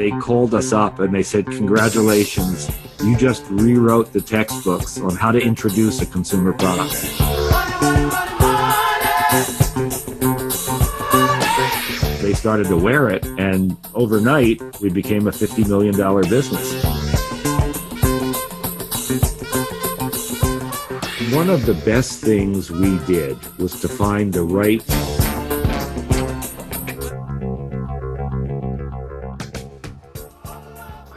[0.00, 2.70] they called us up and they said, Congratulations,
[3.04, 6.94] you just rewrote the textbooks on how to introduce a consumer product.
[12.22, 15.94] They started to wear it, and overnight, we became a $50 million
[16.30, 16.82] business.
[21.34, 24.82] One of the best things we did was to find the right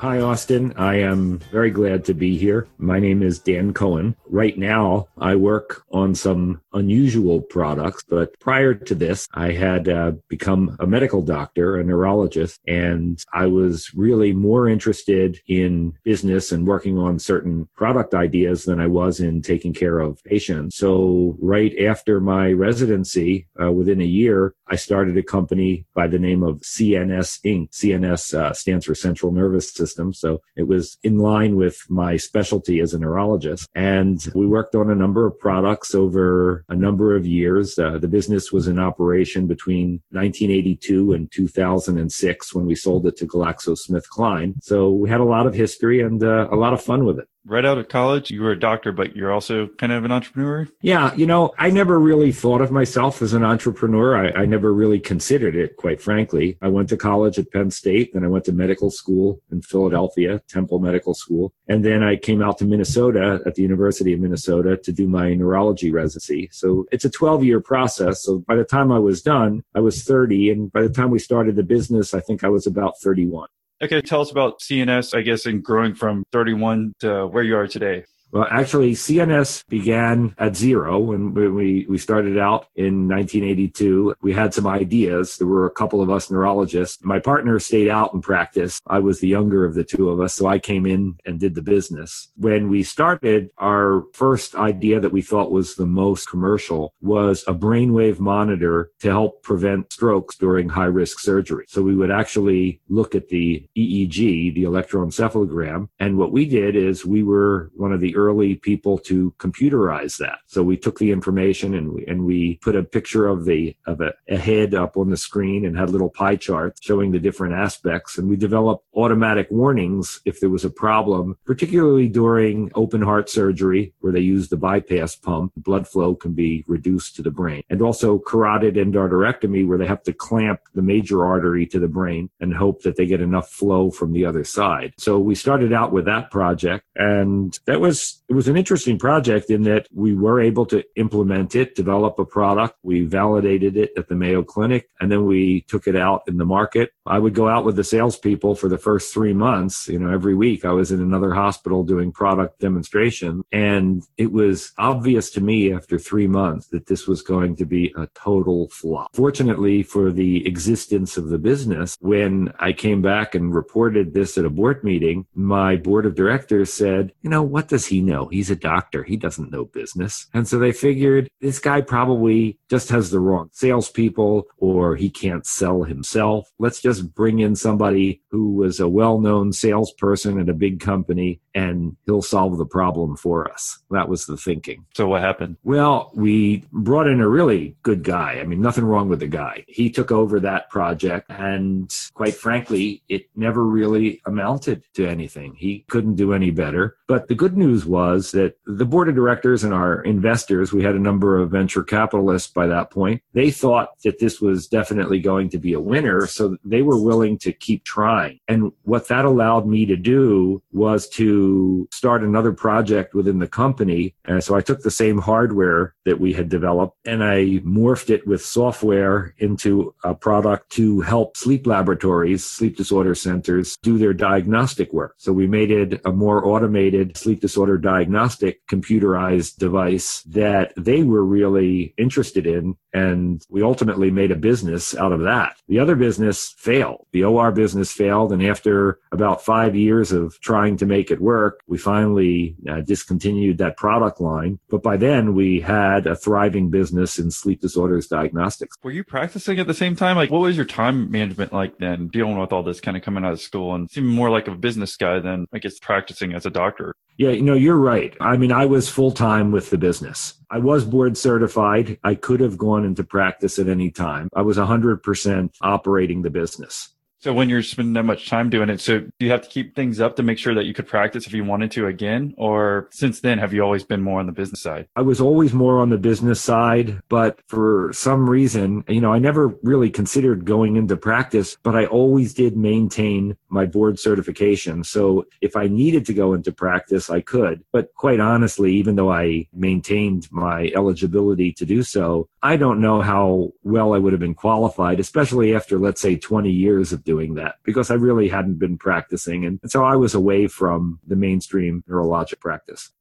[0.04, 0.74] Hi, Austin.
[0.76, 2.68] I am very glad to be here.
[2.78, 4.18] My name is Dan Cohen.
[4.28, 10.12] Right now, I work on some unusual products, but prior to this, I had uh,
[10.28, 16.68] become a medical doctor, a neurologist, and I was really more interested in business and
[16.68, 20.76] working on certain product ideas than I was in taking care of patients.
[20.76, 26.20] So, right after my residency, uh, within a year, I started a company by the
[26.20, 27.72] name of CNS Inc.
[27.72, 30.14] CNS uh, stands for Central Nervous System system.
[30.14, 33.70] So it was in line with my specialty as a neurologist.
[33.76, 37.78] And we worked on a number of products over a number of years.
[37.78, 43.28] Uh, the business was in operation between 1982 and 2006 when we sold it to
[43.28, 44.56] GlaxoSmithKline.
[44.62, 47.28] So we had a lot of history and uh, a lot of fun with it
[47.46, 50.68] right out of college, you were a doctor, but you're also kind of an entrepreneur?
[50.82, 54.16] Yeah, you know, I never really thought of myself as an entrepreneur.
[54.16, 56.58] I, I, never really considered it, quite frankly.
[56.62, 60.42] I went to college at Penn State, then I went to medical school in Philadelphia,
[60.48, 61.54] Temple Medical School.
[61.68, 65.34] And then I came out to Minnesota at the University of Minnesota to do my
[65.34, 66.50] neurology residency.
[66.52, 68.24] So it's a 12 year process.
[68.24, 70.52] So by the time I was done, I was 30.
[70.52, 73.48] And by the time we started the business, I think I was about 31.
[73.84, 77.68] Okay, tell us about CNS, I guess, and growing from 31 to where you are
[77.68, 78.06] today.
[78.34, 84.16] Well, actually, CNS began at zero when we, we started out in 1982.
[84.24, 85.38] We had some ideas.
[85.38, 87.04] There were a couple of us neurologists.
[87.04, 88.82] My partner stayed out in practice.
[88.88, 91.54] I was the younger of the two of us, so I came in and did
[91.54, 92.32] the business.
[92.36, 97.54] When we started, our first idea that we thought was the most commercial was a
[97.54, 101.66] brainwave monitor to help prevent strokes during high risk surgery.
[101.68, 105.90] So we would actually look at the EEG, the electroencephalogram.
[106.00, 110.40] And what we did is we were one of the early people to computerize that.
[110.48, 114.02] So we took the information and we, and we put a picture of the of
[114.02, 117.56] a, a head up on the screen and had little pie charts showing the different
[117.56, 118.18] aspects.
[118.18, 123.94] And we developed automatic warnings if there was a problem, particularly during open heart surgery
[124.00, 125.52] where they use the bypass pump.
[125.58, 130.04] Blood flow can be reduced to the brain, and also carotid endarterectomy where they have
[130.04, 133.92] to clamp the major artery to the brain and hope that they get enough flow
[133.92, 134.94] from the other side.
[134.98, 139.50] So we started out with that project, and that was it was an interesting project
[139.50, 142.76] in that we were able to implement it, develop a product.
[142.84, 146.46] We validated it at the Mayo Clinic, and then we took it out in the
[146.46, 146.92] market.
[147.06, 149.88] I would go out with the salespeople for the first three months.
[149.88, 154.72] You know, every week I was in another hospital doing product demonstration, and it was
[154.78, 159.10] obvious to me after three months that this was going to be a total flop.
[159.14, 164.46] Fortunately for the existence of the business, when I came back and reported this at
[164.46, 168.28] a board meeting, my board of directors said, you know, what does he know?
[168.28, 169.04] He's a doctor.
[169.04, 170.28] He doesn't know business.
[170.34, 175.46] And so they figured this guy probably just has the wrong salespeople or he can't
[175.46, 176.50] sell himself.
[176.60, 181.40] Let's just bring in somebody who was a well known salesperson at a big company
[181.56, 183.80] and he'll solve the problem for us.
[183.92, 184.86] That was the thinking.
[184.96, 185.58] So what happened?
[185.64, 188.40] Well, we brought in a really good guy.
[188.40, 189.66] I mean, nothing wrong with the guy.
[189.68, 195.56] He took over that project and quite frankly, it never really amounted to anything.
[195.56, 196.98] He couldn't do any better.
[197.08, 200.96] But the good news was that the board of directors and our investors, we had
[200.96, 205.50] a number of venture capitalists by that point, they thought that this was definitely going
[205.50, 206.26] to be a winner.
[206.26, 208.40] So they were willing to keep trying.
[208.48, 211.43] And what that allowed me to do was to
[211.92, 214.16] start another project within the company.
[214.26, 218.26] And so I took the same hardware that we had developed and I morphed it
[218.28, 224.92] with software into a product to help sleep laboratories, sleep disorder centers do their diagnostic
[224.94, 225.16] work.
[225.18, 231.24] So we made it a more automated sleep disorder diagnostic computerized device that they were
[231.24, 232.76] really interested in.
[232.94, 235.58] And we ultimately made a business out of that.
[235.68, 237.08] The other business failed.
[237.12, 238.32] The OR business failed.
[238.32, 243.58] And after about five years of trying to make it work, we finally uh, discontinued
[243.58, 244.60] that product line.
[244.70, 248.78] But by then, we had a thriving business in sleep disorders diagnostics.
[248.84, 250.16] Were you practicing at the same time?
[250.16, 253.26] Like, what was your time management like then, dealing with all this kind of coming
[253.26, 256.46] out of school and seeming more like a business guy than, I guess, practicing as
[256.46, 256.96] a doctor?
[257.18, 258.16] Yeah, you know, you're right.
[258.20, 260.34] I mean, I was full time with the business.
[260.50, 262.00] I was board certified.
[262.04, 264.30] I could have gone into practice at any time.
[264.36, 266.93] I was 100% operating the business.
[267.24, 269.78] So when you're spending that much time doing it, so do you have to keep
[269.78, 272.34] things up to make sure that you could practice if you wanted to again?
[272.38, 274.90] Or since then, have you always been more on the business side?
[274.98, 279.20] I was always more on the business side, but for some reason, you know, I
[279.20, 284.84] never really considered going into practice, but I always did maintain my board certification.
[284.84, 287.64] So if I needed to go into practice, I could.
[287.72, 293.02] But quite honestly, even though I maintained my eligibility to do so, I don't know
[293.02, 297.13] how well I would have been qualified, especially after, let's say, 20 years of doing
[297.36, 299.46] that, because I really hadn't been practicing.
[299.46, 302.92] And so I was away from the mainstream neurologic practice.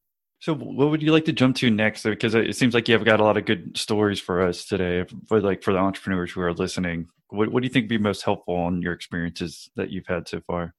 [0.41, 2.03] So, what would you like to jump to next?
[2.03, 5.41] Because it seems like you've got a lot of good stories for us today, for
[5.41, 7.06] like for the entrepreneurs who are listening.
[7.29, 10.26] What, what do you think would be most helpful on your experiences that you've had
[10.26, 10.75] so far?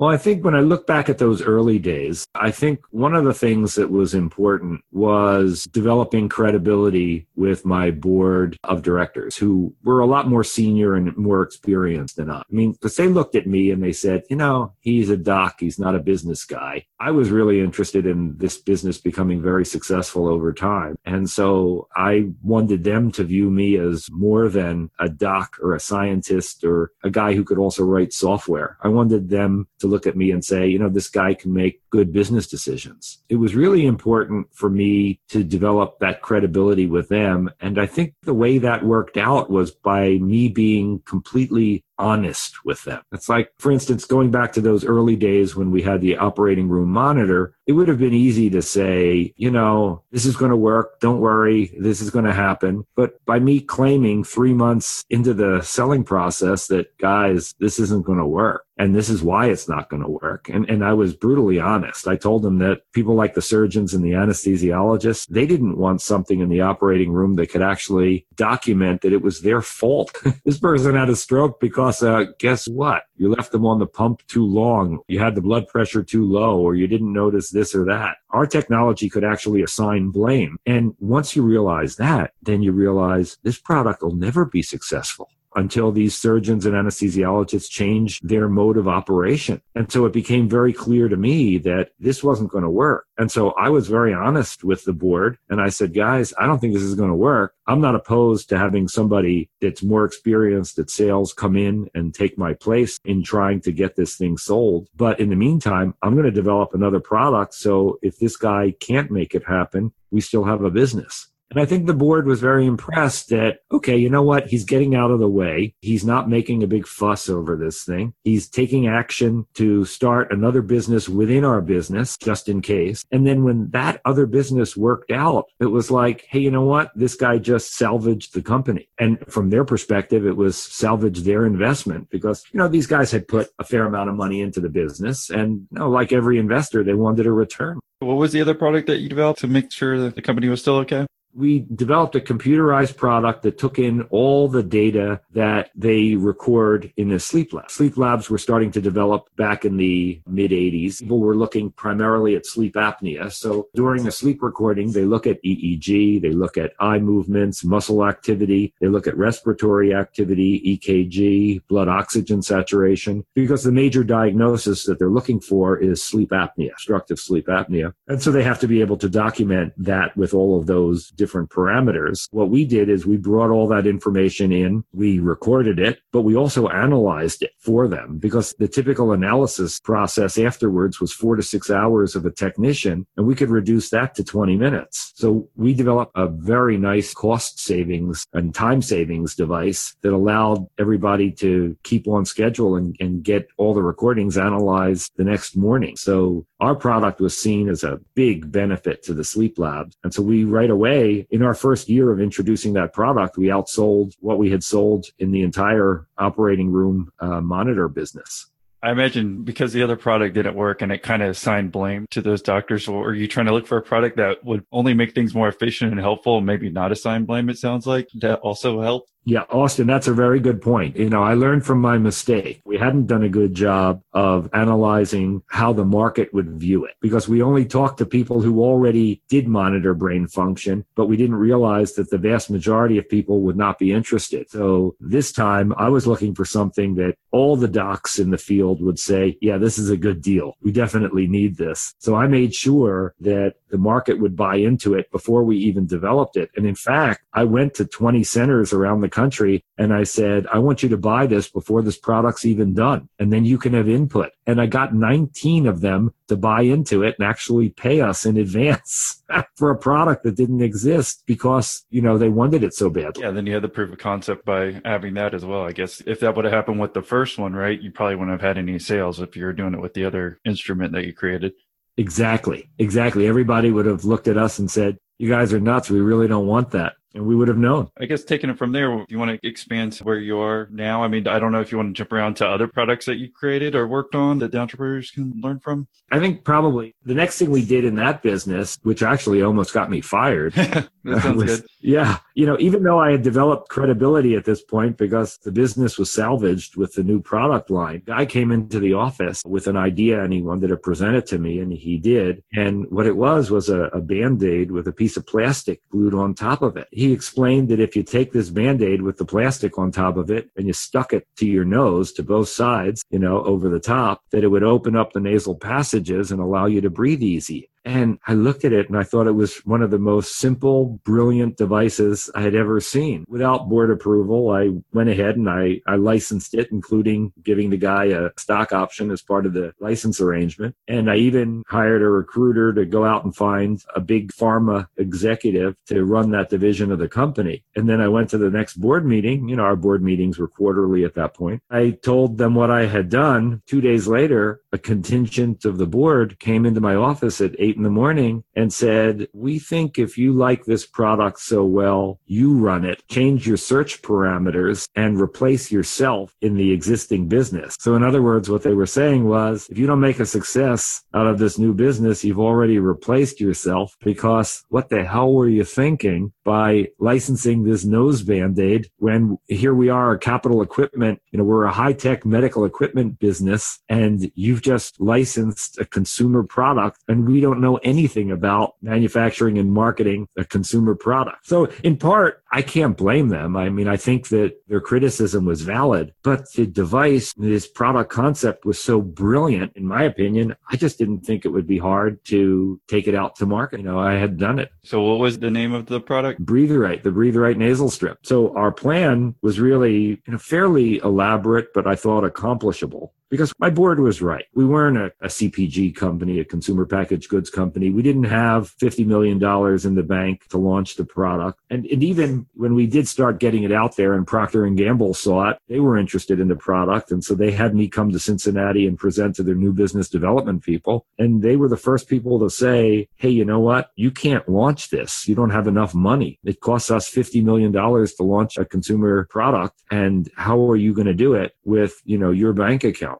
[0.00, 3.26] Well, I think when I look back at those early days, I think one of
[3.26, 10.00] the things that was important was developing credibility with my board of directors who were
[10.00, 12.38] a lot more senior and more experienced than I.
[12.38, 15.56] I mean, because they looked at me and they said, you know, he's a doc,
[15.60, 16.86] he's not a business guy.
[16.98, 20.96] I was really interested in this business becoming very successful over time.
[21.04, 25.80] And so I wanted them to view me as more than a doc or a
[25.80, 28.78] scientist or a guy who could also write software.
[28.82, 31.82] I wanted them to look at me and say, you know, this guy can make
[31.90, 33.18] good business decisions.
[33.28, 37.50] It was really important for me to develop that credibility with them.
[37.60, 42.82] And I think the way that worked out was by me being completely honest with
[42.84, 43.02] them.
[43.12, 46.68] It's like, for instance, going back to those early days when we had the operating
[46.68, 50.56] room monitor, it would have been easy to say, you know, this is going to
[50.56, 50.98] work.
[51.00, 51.76] Don't worry.
[51.78, 52.86] This is going to happen.
[52.96, 58.18] But by me claiming three months into the selling process that, guys, this isn't going
[58.18, 58.64] to work.
[58.80, 60.48] And this is why it's not going to work.
[60.48, 62.08] And, and I was brutally honest.
[62.08, 66.40] I told them that people like the surgeons and the anesthesiologists, they didn't want something
[66.40, 70.16] in the operating room that could actually document that it was their fault.
[70.46, 73.02] this person had a stroke because uh, guess what?
[73.16, 75.00] You left them on the pump too long.
[75.08, 78.16] You had the blood pressure too low, or you didn't notice this or that.
[78.30, 80.56] Our technology could actually assign blame.
[80.64, 85.92] And once you realize that, then you realize this product will never be successful until
[85.92, 89.60] these surgeons and anesthesiologists changed their mode of operation.
[89.74, 93.06] And so it became very clear to me that this wasn't going to work.
[93.18, 96.58] And so I was very honest with the board and I said, guys, I don't
[96.58, 97.54] think this is going to work.
[97.66, 102.38] I'm not opposed to having somebody that's more experienced at sales come in and take
[102.38, 104.88] my place in trying to get this thing sold.
[104.96, 107.54] But in the meantime, I'm going to develop another product.
[107.54, 111.28] So if this guy can't make it happen, we still have a business.
[111.50, 114.46] And I think the board was very impressed that, okay, you know what?
[114.46, 115.74] He's getting out of the way.
[115.80, 118.14] He's not making a big fuss over this thing.
[118.22, 123.04] He's taking action to start another business within our business, just in case.
[123.10, 126.92] And then when that other business worked out, it was like, hey, you know what?
[126.94, 128.88] This guy just salvaged the company.
[128.98, 133.26] And from their perspective, it was salvage their investment because, you know, these guys had
[133.26, 135.30] put a fair amount of money into the business.
[135.30, 137.80] And you know, like every investor, they wanted a return.
[137.98, 140.60] What was the other product that you developed to make sure that the company was
[140.60, 141.06] still okay?
[141.34, 147.08] We developed a computerized product that took in all the data that they record in
[147.08, 147.70] the sleep lab.
[147.70, 151.00] Sleep labs were starting to develop back in the mid 80s.
[151.00, 153.32] People were looking primarily at sleep apnea.
[153.32, 158.04] So during a sleep recording, they look at EEG, they look at eye movements, muscle
[158.04, 164.98] activity, they look at respiratory activity, EKG, blood oxygen saturation, because the major diagnosis that
[164.98, 167.92] they're looking for is sleep apnea, obstructive sleep apnea.
[168.08, 171.50] And so they have to be able to document that with all of those different
[171.50, 172.28] parameters.
[172.30, 176.34] What we did is we brought all that information in, we recorded it, but we
[176.34, 181.70] also analyzed it for them because the typical analysis process afterwards was four to six
[181.70, 185.12] hours of a technician, and we could reduce that to 20 minutes.
[185.14, 191.30] So we developed a very nice cost savings and time savings device that allowed everybody
[191.32, 195.96] to keep on schedule and, and get all the recordings analyzed the next morning.
[195.96, 199.96] So our product was seen as a big benefit to the sleep labs.
[200.02, 204.14] And so we right away in our first year of introducing that product, we outsold
[204.20, 208.50] what we had sold in the entire operating room uh, monitor business.
[208.82, 212.22] I imagine because the other product didn't work and it kind of assigned blame to
[212.22, 215.14] those doctors, or are you trying to look for a product that would only make
[215.14, 219.06] things more efficient and helpful, maybe not assign blame, it sounds like, that also help?
[219.24, 220.96] Yeah, Austin, that's a very good point.
[220.96, 222.62] You know, I learned from my mistake.
[222.64, 227.28] We hadn't done a good job of analyzing how the market would view it because
[227.28, 231.92] we only talked to people who already did monitor brain function, but we didn't realize
[231.94, 234.48] that the vast majority of people would not be interested.
[234.50, 238.82] So this time I was looking for something that all the docs in the field
[238.82, 240.54] would say, yeah, this is a good deal.
[240.62, 241.94] We definitely need this.
[241.98, 246.36] So I made sure that the market would buy into it before we even developed
[246.36, 246.50] it.
[246.56, 250.58] And in fact, I went to 20 centers around the country and I said, I
[250.58, 253.08] want you to buy this before this product's even done.
[253.18, 254.32] And then you can have input.
[254.46, 258.36] And I got 19 of them to buy into it and actually pay us in
[258.36, 259.22] advance
[259.56, 263.22] for a product that didn't exist because, you know, they wanted it so badly.
[263.22, 263.30] Yeah.
[263.30, 265.62] Then you had the proof of concept by having that as well.
[265.62, 268.40] I guess if that would have happened with the first one, right, you probably wouldn't
[268.40, 271.12] have had any sales if you were doing it with the other instrument that you
[271.12, 271.52] created.
[272.00, 272.70] Exactly.
[272.78, 273.26] Exactly.
[273.26, 275.90] Everybody would have looked at us and said, you guys are nuts.
[275.90, 277.90] We really don't want that and we would have known.
[277.98, 280.68] I guess taking it from there, if you want to expand to where you are
[280.70, 281.02] now?
[281.02, 283.16] I mean, I don't know if you want to jump around to other products that
[283.16, 285.88] you created or worked on that the entrepreneurs can learn from.
[286.10, 289.90] I think probably the next thing we did in that business, which actually almost got
[289.90, 290.52] me fired.
[290.54, 291.70] that sounds was, good.
[291.80, 292.18] Yeah.
[292.34, 296.10] You know, even though I had developed credibility at this point because the business was
[296.12, 300.32] salvaged with the new product line, guy came into the office with an idea and
[300.32, 302.42] he wanted to present it to me and he did.
[302.54, 306.34] And what it was was a, a band-aid with a piece of plastic glued on
[306.34, 309.90] top of it he explained that if you take this band-aid with the plastic on
[309.90, 313.42] top of it and you stuck it to your nose to both sides, you know,
[313.44, 316.90] over the top, that it would open up the nasal passages and allow you to
[316.90, 317.70] breathe easy.
[317.84, 321.00] And I looked at it and I thought it was one of the most simple,
[321.04, 323.24] brilliant devices I had ever seen.
[323.28, 328.06] Without board approval, I went ahead and I, I licensed it, including giving the guy
[328.06, 330.74] a stock option as part of the license arrangement.
[330.88, 335.76] And I even hired a recruiter to go out and find a big pharma executive
[335.86, 337.64] to run that division of the company.
[337.76, 339.48] And then I went to the next board meeting.
[339.48, 341.62] You know, our board meetings were quarterly at that point.
[341.70, 343.62] I told them what I had done.
[343.66, 347.76] Two days later, a contingent of the board came into my office at 8 eight
[347.76, 352.52] in the morning and said, we think if you like this product so well, you
[352.52, 357.76] run it, change your search parameters and replace yourself in the existing business.
[357.78, 361.04] So in other words, what they were saying was, if you don't make a success
[361.14, 365.64] out of this new business, you've already replaced yourself because what the hell were you
[365.64, 371.64] thinking by licensing this nose band-aid when here we are, capital equipment, you know, we're
[371.64, 377.40] a high tech medical equipment business and you've just licensed a consumer product and we
[377.40, 381.46] don't know anything about manufacturing and marketing a consumer product.
[381.46, 383.56] So in part, I can't blame them.
[383.56, 388.64] I mean, I think that their criticism was valid, but the device, this product concept
[388.64, 390.56] was so brilliant, in my opinion.
[390.70, 393.78] I just didn't think it would be hard to take it out to market.
[393.78, 394.70] You know, I had done it.
[394.84, 396.40] So what was the name of the product?
[396.40, 398.18] Breathe-Right, the Breathe-Right nasal strip.
[398.22, 403.70] So our plan was really you know, fairly elaborate, but I thought accomplishable because my
[403.70, 404.44] board was right.
[404.54, 407.90] We weren't a, a, CPG company, a consumer packaged goods company.
[407.90, 411.60] We didn't have $50 million in the bank to launch the product.
[411.70, 415.14] And, and even when we did start getting it out there and Procter and Gamble
[415.14, 417.12] saw it, they were interested in the product.
[417.12, 420.64] And so they had me come to Cincinnati and present to their new business development
[420.64, 421.06] people.
[421.18, 423.90] And they were the first people to say, Hey, you know what?
[423.94, 425.28] You can't launch this.
[425.28, 426.40] You don't have enough money.
[426.44, 429.80] It costs us $50 million to launch a consumer product.
[429.90, 433.19] And how are you going to do it with, you know, your bank account?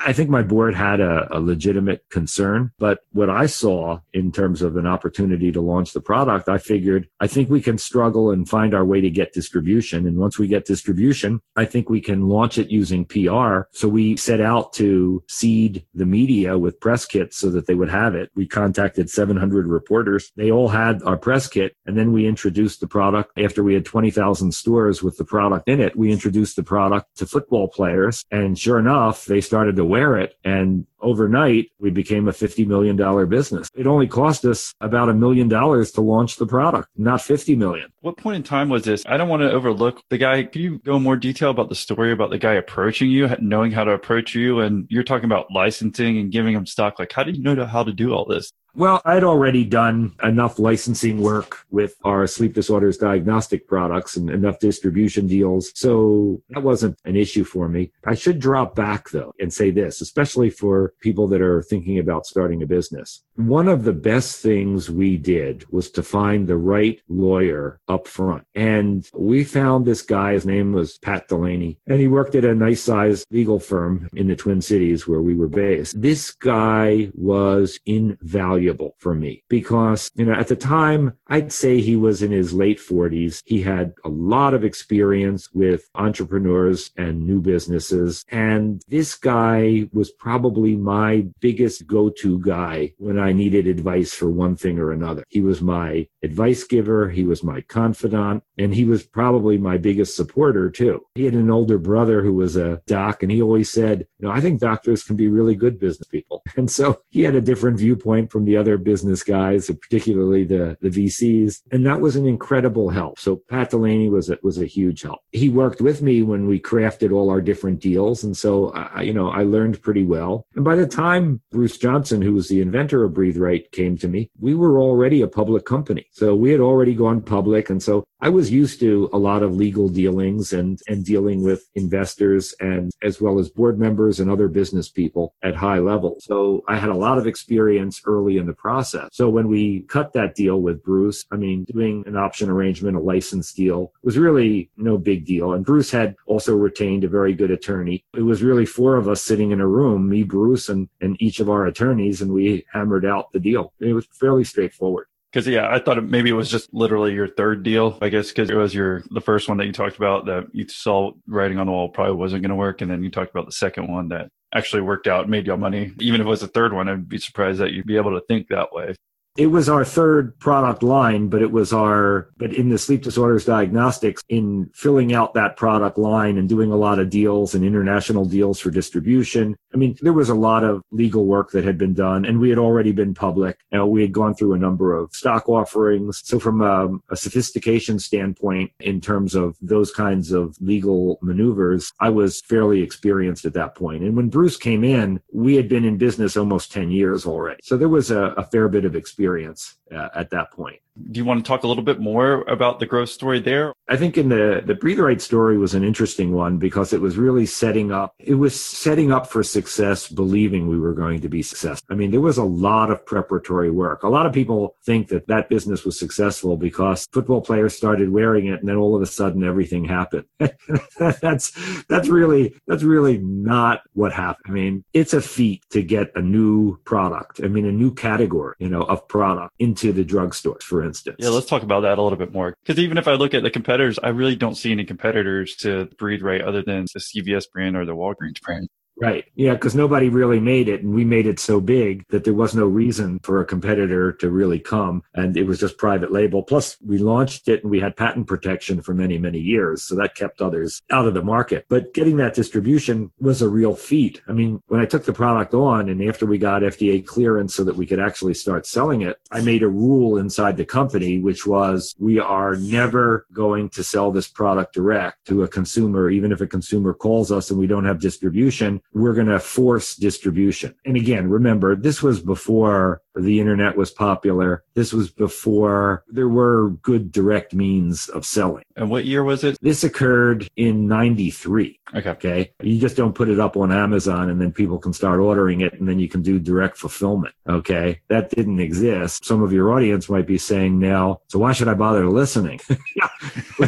[0.00, 4.60] I think my board had a, a, legitimate concern, but what I saw in terms
[4.60, 8.48] of an opportunity to launch the product, I figured I think we can struggle and
[8.48, 10.06] find our way to get distribution.
[10.06, 13.62] And once we get distribution, I think we can launch it using PR.
[13.72, 17.90] So we set out to seed the media with press kits so that they would
[17.90, 18.30] have it.
[18.34, 20.32] We contacted 700 reporters.
[20.36, 21.76] They all had our press kit.
[21.86, 25.80] And then we introduced the product after we had 20,000 stores with the product in
[25.80, 25.96] it.
[25.96, 28.24] We introduced the product to football players.
[28.30, 30.34] And sure enough, they started to wear it.
[30.44, 32.96] And overnight, we became a $50 million
[33.28, 33.68] business.
[33.74, 37.92] It only cost us about a million dollars to launch the product, not 50 million.
[38.00, 39.04] What point in time was this?
[39.06, 40.44] I don't want to overlook the guy.
[40.44, 43.84] Can you go more detail about the story about the guy approaching you, knowing how
[43.84, 44.60] to approach you?
[44.60, 46.98] And you're talking about licensing and giving him stock.
[46.98, 48.52] Like, how did you know how to do all this?
[48.76, 54.58] Well, I'd already done enough licensing work with our sleep disorders diagnostic products and enough
[54.58, 55.70] distribution deals.
[55.76, 57.92] So that wasn't an issue for me.
[58.04, 62.26] I should drop back though and say this, especially for people that are thinking about
[62.26, 63.22] starting a business.
[63.36, 68.44] One of the best things we did was to find the right lawyer up front.
[68.56, 72.54] And we found this guy, his name was Pat Delaney, and he worked at a
[72.54, 76.00] nice sized legal firm in the Twin Cities where we were based.
[76.00, 78.63] This guy was invaluable
[78.98, 82.78] for me because, you know, at the time, I'd say he was in his late
[82.78, 83.42] 40s.
[83.44, 88.24] He had a lot of experience with entrepreneurs and new businesses.
[88.28, 94.56] And this guy was probably my biggest go-to guy when I needed advice for one
[94.56, 95.24] thing or another.
[95.28, 97.10] He was my advice giver.
[97.10, 101.04] He was my confidant and he was probably my biggest supporter too.
[101.14, 104.40] He had an older brother who was a doc and he always said, know, I
[104.40, 106.42] think doctors can be really good business people.
[106.56, 110.88] And so he had a different viewpoint from the other business guys, particularly the, the
[110.88, 111.62] VCs.
[111.72, 113.18] And that was an incredible help.
[113.18, 115.20] So Pat Delaney was a, was a huge help.
[115.32, 118.22] He worked with me when we crafted all our different deals.
[118.22, 120.46] And so, I, you know, I learned pretty well.
[120.54, 124.08] And by the time Bruce Johnson, who was the inventor of Breathe Right, came to
[124.08, 126.06] me, we were already a public company.
[126.12, 127.68] So we had already gone public.
[127.68, 131.68] And so I was used to a lot of legal dealings and, and dealing with
[131.74, 136.24] investors and as well as board members and other business people at high levels.
[136.24, 139.10] So I had a lot of experience early in the process.
[139.12, 143.00] So when we cut that deal with Bruce, I mean, doing an option arrangement, a
[143.00, 145.52] license deal was really no big deal.
[145.52, 148.06] And Bruce had also retained a very good attorney.
[148.16, 151.40] It was really four of us sitting in a room, me, Bruce, and, and each
[151.40, 153.74] of our attorneys, and we hammered out the deal.
[153.80, 155.08] It was fairly straightforward.
[155.34, 158.28] Because yeah, I thought it, maybe it was just literally your third deal, I guess,
[158.28, 161.58] because it was your the first one that you talked about that you saw writing
[161.58, 163.92] on the wall probably wasn't going to work, and then you talked about the second
[163.92, 165.92] one that actually worked out, made y'all money.
[165.98, 168.24] Even if it was the third one, I'd be surprised that you'd be able to
[168.28, 168.94] think that way.
[169.36, 173.44] It was our third product line, but it was our, but in the sleep disorders
[173.44, 178.24] diagnostics, in filling out that product line and doing a lot of deals and international
[178.24, 179.56] deals for distribution.
[179.74, 182.48] I mean, there was a lot of legal work that had been done and we
[182.48, 183.58] had already been public.
[183.72, 186.22] You know, we had gone through a number of stock offerings.
[186.24, 192.10] So from a, a sophistication standpoint, in terms of those kinds of legal maneuvers, I
[192.10, 194.04] was fairly experienced at that point.
[194.04, 197.60] And when Bruce came in, we had been in business almost 10 years already.
[197.64, 200.80] So there was a, a fair bit of experience uh, at that point.
[201.10, 203.74] Do you want to talk a little bit more about the growth story there?
[203.88, 207.16] I think in the the Breathe Right story was an interesting one because it was
[207.16, 211.42] really setting up it was setting up for success believing we were going to be
[211.42, 211.92] successful.
[211.92, 214.04] I mean there was a lot of preparatory work.
[214.04, 218.46] A lot of people think that that business was successful because football players started wearing
[218.46, 220.26] it and then all of a sudden everything happened.
[221.00, 221.50] that's
[221.88, 224.44] that's really that's really not what happened.
[224.46, 227.40] I mean, it's a feat to get a new product.
[227.42, 231.16] I mean a new category, you know, of product into the drugstores for instance.
[231.18, 232.54] Yeah, let's talk about that a little bit more.
[232.62, 235.86] Because even if I look at the competitors, I really don't see any competitors to
[235.98, 238.68] Breathe Right other than the CVS brand or the Walgreens brand.
[238.96, 239.24] Right.
[239.34, 242.54] Yeah, because nobody really made it, and we made it so big that there was
[242.54, 246.44] no reason for a competitor to really come, and it was just private label.
[246.44, 250.14] Plus, we launched it and we had patent protection for many, many years, so that
[250.14, 251.66] kept others out of the market.
[251.68, 254.22] But getting that distribution was a real feat.
[254.28, 257.64] I mean, when I took the product on, and after we got FDA clearance so
[257.64, 261.46] that we could actually start selling it, I made a rule inside the company, which
[261.46, 266.40] was we are never going to sell this product direct to a consumer, even if
[266.40, 270.74] a consumer calls us and we don't have distribution we're going to force distribution.
[270.84, 274.64] And again, remember, this was before the internet was popular.
[274.74, 278.64] This was before there were good direct means of selling.
[278.76, 279.58] And what year was it?
[279.60, 281.80] This occurred in 93.
[281.94, 282.10] Okay.
[282.10, 282.52] Okay.
[282.62, 285.74] You just don't put it up on Amazon and then people can start ordering it
[285.74, 287.34] and then you can do direct fulfillment.
[287.48, 288.00] Okay.
[288.08, 289.24] That didn't exist.
[289.24, 292.60] Some of your audience might be saying now, so why should I bother listening?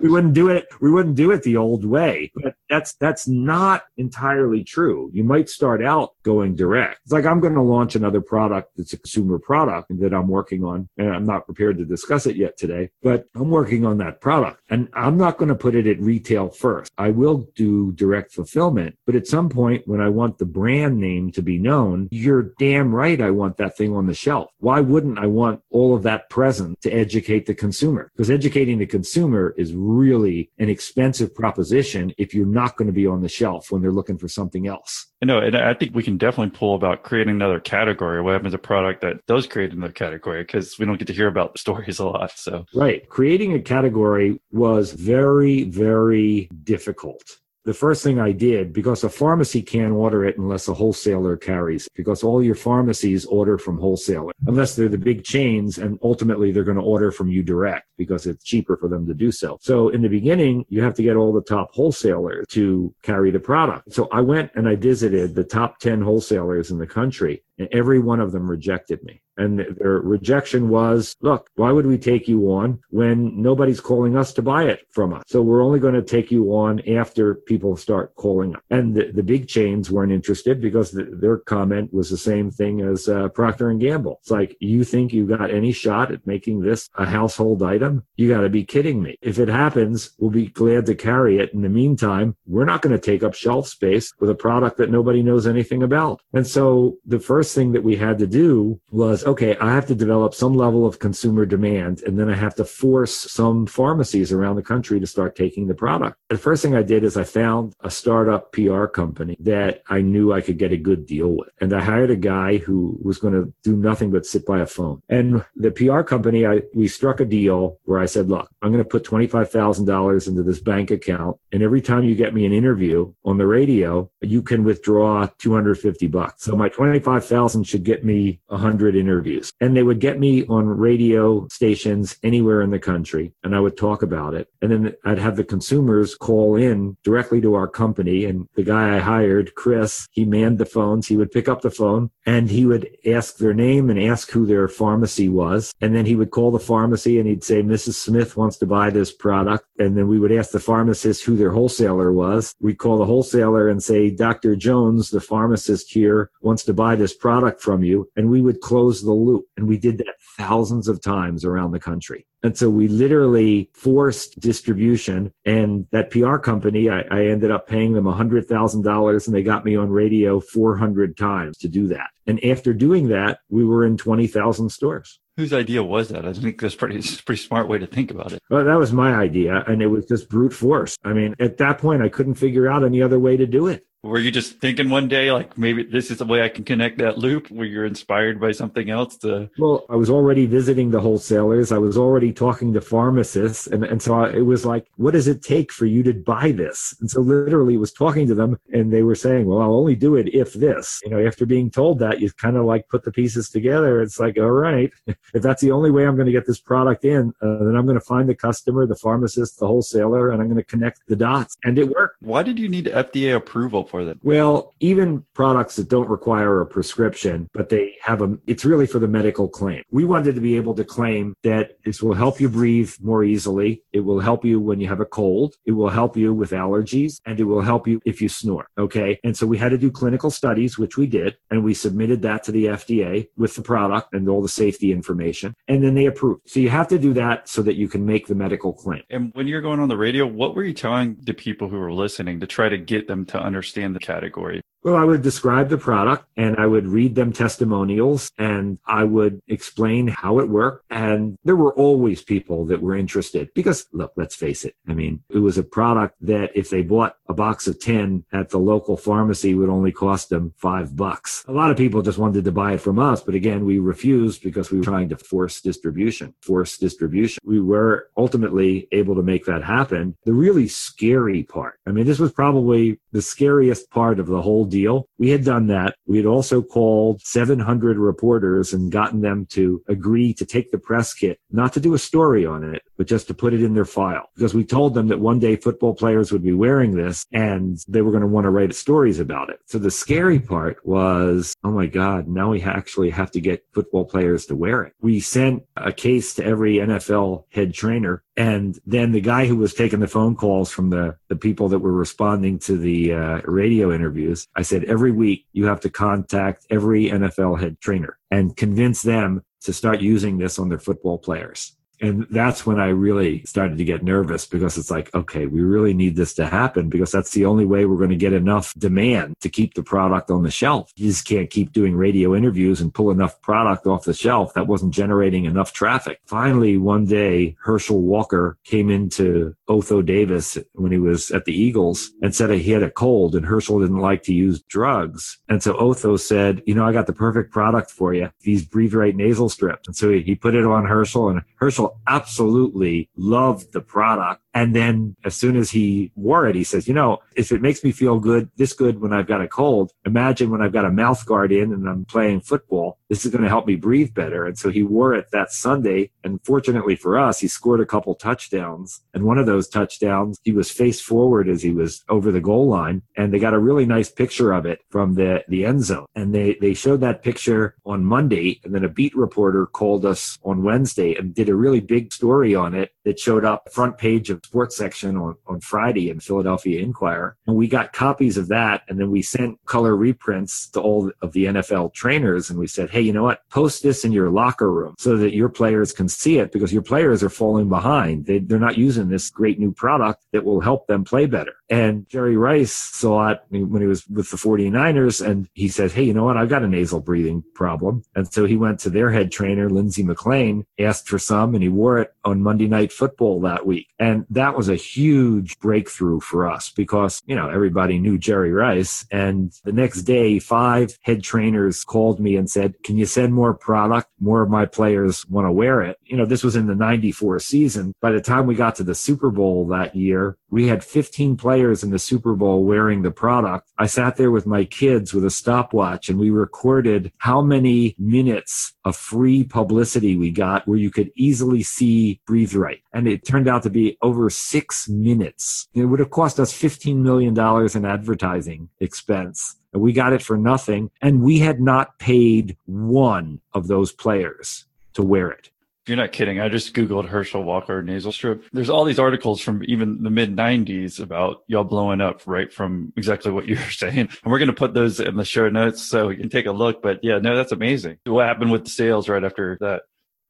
[0.00, 0.66] we wouldn't do it.
[0.80, 2.30] We wouldn't do it the old way.
[2.34, 5.10] But that's, that's not entirely true.
[5.12, 7.00] You might start out going direct.
[7.04, 10.62] It's like I'm going to launch another product it's a consumer product that I'm working
[10.62, 10.88] on.
[10.98, 14.60] And I'm not prepared to discuss it yet today, but I'm working on that product
[14.68, 16.92] and I'm not going to put it at retail first.
[16.98, 21.32] I will do direct fulfillment, but at some point when I want the brand name
[21.32, 23.20] to be known, you're damn right.
[23.20, 24.50] I want that thing on the shelf.
[24.58, 28.10] Why wouldn't I want all of that present to educate the consumer?
[28.14, 33.06] Because educating the consumer is really an expensive proposition if you're not going to be
[33.06, 35.06] on the shelf when they're looking for something else.
[35.24, 38.20] No, and I think we can definitely pull about creating another category.
[38.20, 40.42] What happens to product that does create another category?
[40.42, 42.32] Because we don't get to hear about stories a lot.
[42.36, 47.22] So right, creating a category was very, very difficult
[47.64, 51.88] the first thing I did, because a pharmacy can't order it unless a wholesaler carries,
[51.94, 56.64] because all your pharmacies order from wholesaler, unless they're the big chains, and ultimately they're
[56.64, 59.56] going to order from you direct because it's cheaper for them to do so.
[59.60, 63.40] So in the beginning, you have to get all the top wholesalers to carry the
[63.40, 63.92] product.
[63.92, 67.98] So I went and I visited the top 10 wholesalers in the country, and every
[67.98, 69.22] one of them rejected me.
[69.36, 74.32] And their rejection was, look, why would we take you on when nobody's calling us
[74.34, 75.24] to buy it from us?
[75.26, 78.54] So we're only going to take you on after people start calling.
[78.70, 82.80] And the, the big chains weren't interested because the, their comment was the same thing
[82.80, 84.18] as uh, Procter and Gamble.
[84.20, 88.04] It's like, you think you got any shot at making this a household item?
[88.16, 89.18] You got to be kidding me.
[89.20, 91.52] If it happens, we'll be glad to carry it.
[91.52, 94.90] In the meantime, we're not going to take up shelf space with a product that
[94.90, 96.20] nobody knows anything about.
[96.32, 99.94] And so the first thing that we had to do was okay, I have to
[99.94, 104.56] develop some level of consumer demand and then I have to force some pharmacies around
[104.56, 106.16] the country to start taking the product.
[106.28, 110.32] The first thing I did is I found a startup PR company that I knew
[110.32, 111.50] I could get a good deal with.
[111.60, 114.66] And I hired a guy who was going to do nothing but sit by a
[114.66, 115.02] phone.
[115.08, 118.82] And the PR company, I, we struck a deal where I said, look, I'm going
[118.82, 121.38] to put $25,000 into this bank account.
[121.52, 126.06] And every time you get me an interview on the radio, you can withdraw 250
[126.08, 126.44] bucks.
[126.44, 129.13] So my 25,000 should get me 100 interviews.
[129.60, 133.32] And they would get me on radio stations anywhere in the country.
[133.42, 134.48] And I would talk about it.
[134.62, 138.24] And then I'd have the consumers call in directly to our company.
[138.24, 141.06] And the guy I hired, Chris, he manned the phones.
[141.06, 144.46] He would pick up the phone and he would ask their name and ask who
[144.46, 145.72] their pharmacy was.
[145.80, 147.94] And then he would call the pharmacy and he'd say, Mrs.
[147.94, 149.66] Smith wants to buy this product.
[149.78, 152.54] And then we would ask the pharmacist who their wholesaler was.
[152.60, 154.56] We'd call the wholesaler and say, Dr.
[154.56, 158.08] Jones, the pharmacist here wants to buy this product from you.
[158.16, 159.44] And we would close the loop.
[159.56, 162.26] And we did that thousands of times around the country.
[162.42, 167.92] And so we literally forced distribution and that PR company, I, I ended up paying
[167.92, 172.10] them $100,000 and they got me on radio 400 times to do that.
[172.26, 175.20] And after doing that, we were in 20,000 stores.
[175.36, 176.24] Whose idea was that?
[176.24, 178.40] I think that's pretty pretty smart way to think about it.
[178.50, 180.96] Well, that was my idea, and it was just brute force.
[181.02, 183.84] I mean, at that point, I couldn't figure out any other way to do it.
[184.04, 186.98] Were you just thinking one day, like maybe this is the way I can connect
[186.98, 187.50] that loop?
[187.50, 189.48] Where you're inspired by something else to?
[189.58, 191.72] Well, I was already visiting the wholesalers.
[191.72, 195.26] I was already talking to pharmacists, and and so I, it was like, what does
[195.26, 196.94] it take for you to buy this?
[197.00, 200.16] And so literally, was talking to them, and they were saying, well, I'll only do
[200.16, 201.00] it if this.
[201.02, 204.02] You know, after being told that, you kind of like put the pieces together.
[204.02, 207.06] It's like, all right, if that's the only way I'm going to get this product
[207.06, 210.48] in, uh, then I'm going to find the customer, the pharmacist, the wholesaler, and I'm
[210.48, 212.16] going to connect the dots, and it worked.
[212.20, 213.88] Why did you need FDA approval?
[213.94, 214.18] For that?
[214.24, 218.98] Well, even products that don't require a prescription, but they have a, it's really for
[218.98, 219.84] the medical claim.
[219.92, 223.84] We wanted to be able to claim that this will help you breathe more easily.
[223.92, 225.54] It will help you when you have a cold.
[225.64, 228.66] It will help you with allergies and it will help you if you snore.
[228.78, 229.20] Okay.
[229.22, 232.42] And so we had to do clinical studies, which we did, and we submitted that
[232.44, 235.54] to the FDA with the product and all the safety information.
[235.68, 236.48] And then they approved.
[236.48, 239.04] So you have to do that so that you can make the medical claim.
[239.08, 241.92] And when you're going on the radio, what were you telling the people who were
[241.92, 244.60] listening to try to get them to understand the category?
[244.84, 249.40] Well, I would describe the product and I would read them testimonials and I would
[249.48, 250.84] explain how it worked.
[250.90, 254.76] And there were always people that were interested because look, let's face it.
[254.86, 258.50] I mean, it was a product that if they bought a box of 10 at
[258.50, 261.46] the local pharmacy would only cost them five bucks.
[261.48, 263.22] A lot of people just wanted to buy it from us.
[263.22, 267.40] But again, we refused because we were trying to force distribution, force distribution.
[267.42, 270.14] We were ultimately able to make that happen.
[270.26, 271.78] The really scary part.
[271.86, 275.08] I mean, this was probably the scariest part of the whole deal.
[275.18, 275.94] We had done that.
[276.06, 281.14] We had also called 700 reporters and gotten them to agree to take the press
[281.14, 283.84] kit, not to do a story on it, but just to put it in their
[283.84, 284.28] file.
[284.34, 288.02] Because we told them that one day football players would be wearing this and they
[288.02, 289.60] were going to want to write stories about it.
[289.66, 294.04] So the scary part was, oh my God, now we actually have to get football
[294.04, 294.92] players to wear it.
[295.00, 299.74] We sent a case to every NFL head trainer and then the guy who was
[299.74, 303.92] taking the phone calls from the, the people that were responding to the uh, radio
[303.92, 309.02] interviews, I said, every week you have to contact every NFL head trainer and convince
[309.02, 311.76] them to start using this on their football players.
[312.04, 315.94] And that's when I really started to get nervous because it's like, okay, we really
[315.94, 319.36] need this to happen because that's the only way we're going to get enough demand
[319.40, 320.92] to keep the product on the shelf.
[320.96, 324.52] You just can't keep doing radio interviews and pull enough product off the shelf.
[324.52, 326.20] That wasn't generating enough traffic.
[326.26, 332.12] Finally, one day, Herschel Walker came into Otho Davis when he was at the Eagles
[332.20, 335.38] and said he had a cold and Herschel didn't like to use drugs.
[335.48, 338.30] And so Otho said, you know, I got the perfect product for you.
[338.42, 339.88] These breathe right nasal strips.
[339.88, 344.43] And so he, he put it on Herschel and Herschel absolutely loved the product.
[344.54, 347.82] And then as soon as he wore it, he says, you know, if it makes
[347.82, 350.90] me feel good, this good when I've got a cold, imagine when I've got a
[350.90, 354.46] mouth guard in and I'm playing football, this is going to help me breathe better.
[354.46, 356.10] And so he wore it that Sunday.
[356.22, 359.02] And fortunately for us, he scored a couple touchdowns.
[359.12, 362.68] And one of those touchdowns, he was face forward as he was over the goal
[362.68, 363.02] line.
[363.16, 366.06] And they got a really nice picture of it from the, the end zone.
[366.14, 368.60] And they, they showed that picture on Monday.
[368.62, 372.54] And then a beat reporter called us on Wednesday and did a really big story
[372.54, 376.80] on it that showed up front page of sports section on, on Friday in Philadelphia
[376.80, 377.36] Inquirer.
[377.46, 378.82] And we got copies of that.
[378.88, 382.50] And then we sent color reprints to all of the NFL trainers.
[382.50, 383.48] And we said, Hey, you know what?
[383.50, 386.82] Post this in your locker room so that your players can see it because your
[386.82, 388.26] players are falling behind.
[388.26, 391.54] They, they're not using this great new product that will help them play better.
[391.70, 396.04] And Jerry Rice saw it when he was with the 49ers and he said, Hey,
[396.04, 396.36] you know what?
[396.36, 398.02] I've got a nasal breathing problem.
[398.14, 401.68] And so he went to their head trainer, Lindsy McLean, asked for some and he
[401.68, 403.88] wore it on Monday Night Football that week.
[403.98, 409.06] And that was a huge breakthrough for us because, you know, everybody knew Jerry Rice.
[409.10, 413.54] And the next day, five head trainers called me and said, Can you send more
[413.54, 414.08] product?
[414.20, 415.98] More of my players want to wear it.
[416.04, 417.94] You know, this was in the 94 season.
[418.00, 421.82] By the time we got to the Super Bowl that year, we had 15 players
[421.82, 423.72] in the Super Bowl wearing the product.
[423.78, 428.72] I sat there with my kids with a stopwatch and we recorded how many minutes
[428.84, 432.80] of free publicity we got where you could easily see Breathe Right.
[432.92, 435.68] And it turned out to be over six minutes.
[435.74, 437.38] It would have cost us $15 million
[437.76, 439.56] in advertising expense.
[439.72, 440.90] And we got it for nothing.
[441.02, 445.50] And we had not paid one of those players to wear it.
[445.86, 446.40] You're not kidding.
[446.40, 448.44] I just Googled Herschel Walker nasal strip.
[448.52, 452.92] There's all these articles from even the mid 90s about y'all blowing up right from
[452.96, 453.98] exactly what you were saying.
[453.98, 456.52] And we're going to put those in the show notes so you can take a
[456.52, 456.80] look.
[456.80, 457.98] But yeah, no, that's amazing.
[458.06, 459.82] What happened with the sales right after that?